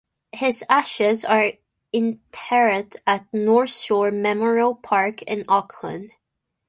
[0.31, 1.51] His ashes are
[1.93, 6.13] interred at North Shore Memorial Park in Auckland.